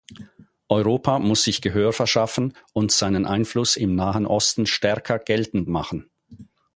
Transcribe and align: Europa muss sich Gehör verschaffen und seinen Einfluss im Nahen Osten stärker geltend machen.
Europa 0.67 1.19
muss 1.19 1.43
sich 1.43 1.61
Gehör 1.61 1.93
verschaffen 1.93 2.57
und 2.73 2.91
seinen 2.91 3.27
Einfluss 3.27 3.75
im 3.77 3.93
Nahen 3.93 4.25
Osten 4.25 4.65
stärker 4.65 5.19
geltend 5.19 5.67
machen. 5.67 6.09